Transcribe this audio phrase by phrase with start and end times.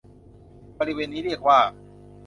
[0.79, 1.59] บริเวณนี้เรียกว่า